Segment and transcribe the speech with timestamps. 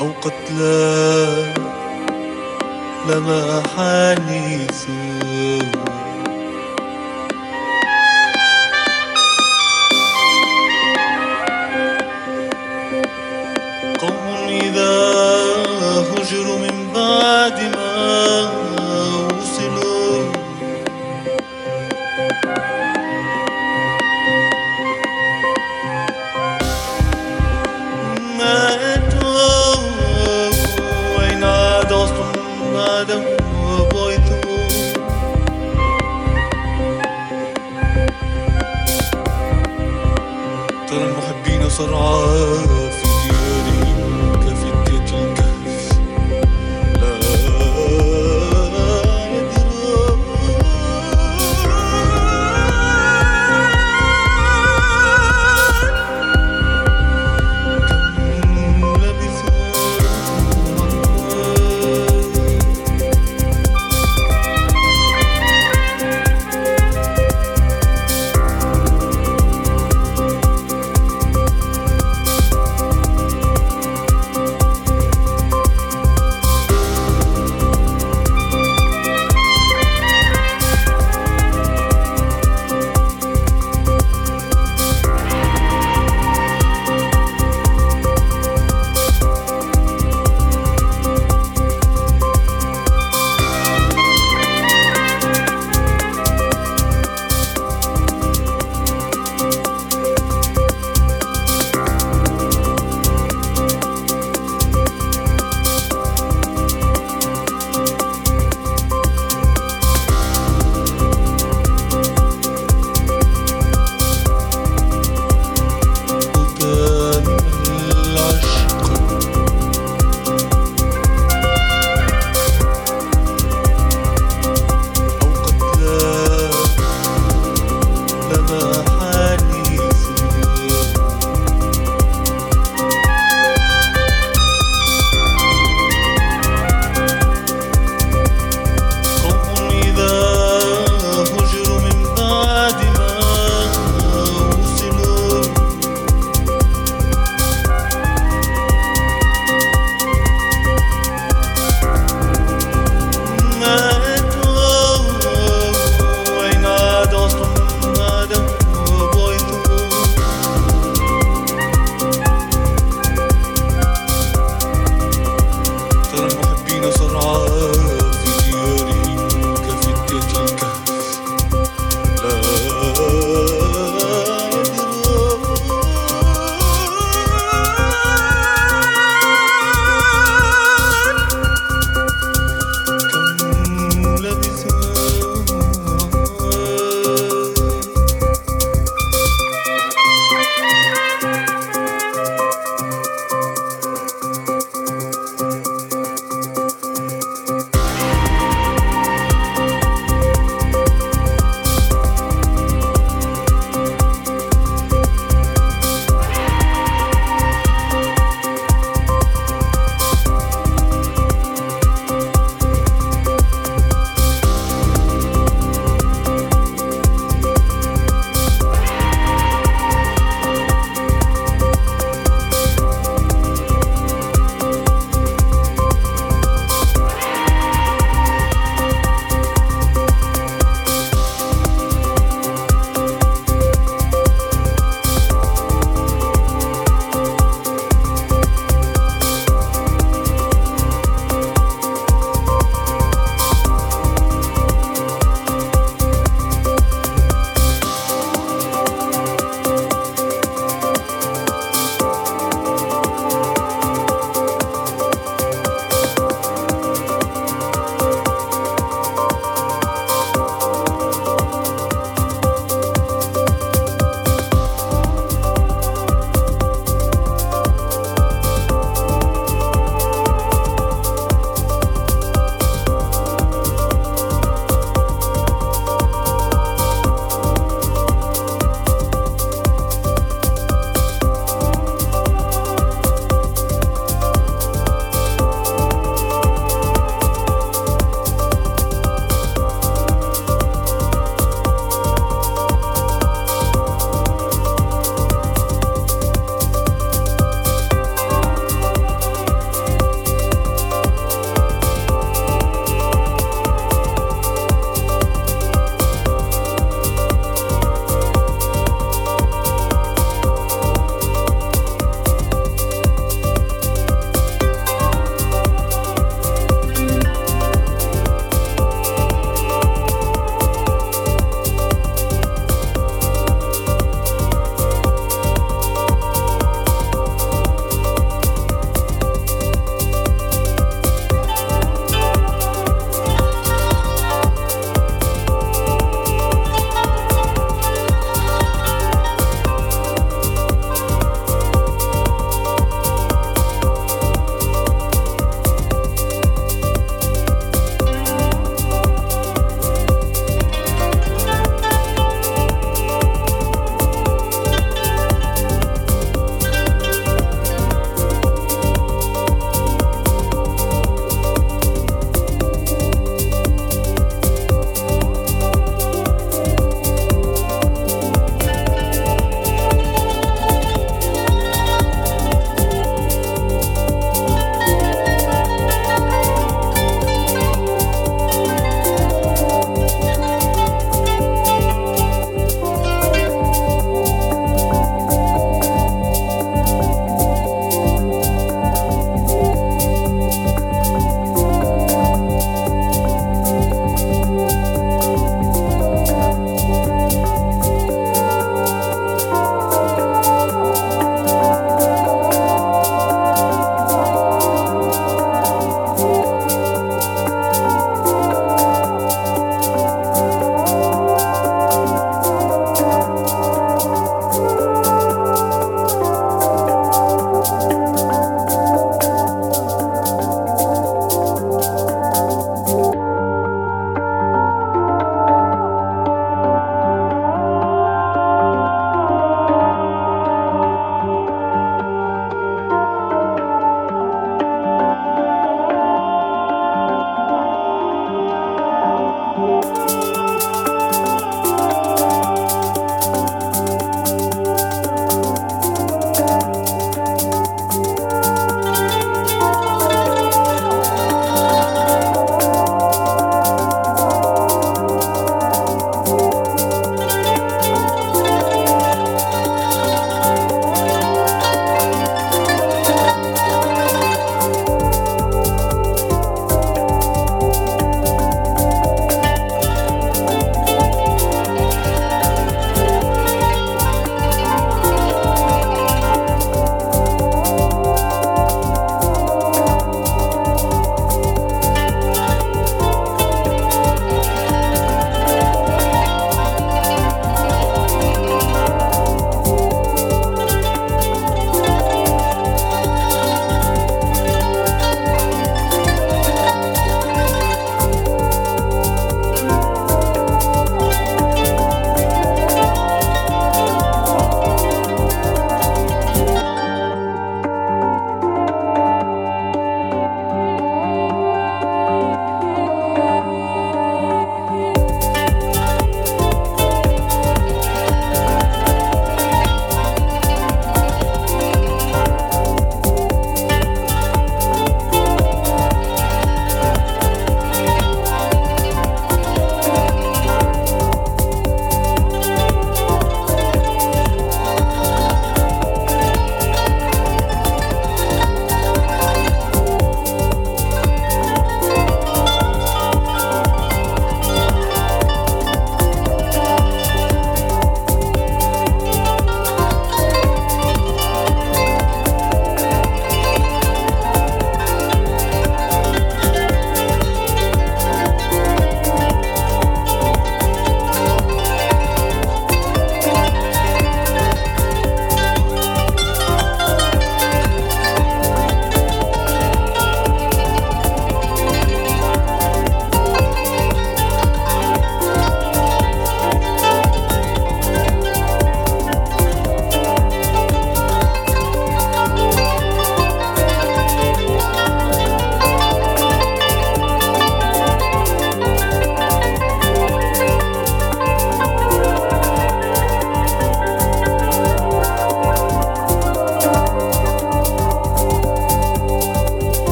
[0.00, 1.54] أو قتلى
[3.10, 5.87] لما حاني سوى